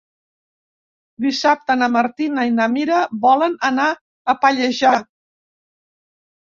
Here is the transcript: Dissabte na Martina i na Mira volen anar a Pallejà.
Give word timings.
Dissabte 1.25 1.75
na 1.83 1.89
Martina 1.97 2.47
i 2.49 2.55
na 2.61 2.67
Mira 2.77 3.03
volen 3.29 3.61
anar 3.71 3.89
a 3.97 4.39
Pallejà. 4.43 4.99